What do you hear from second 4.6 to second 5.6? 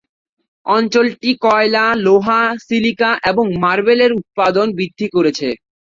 বৃদ্ধি করেছে।